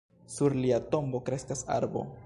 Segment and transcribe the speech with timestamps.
[0.35, 2.07] Sur lia tombo kreskas arbo.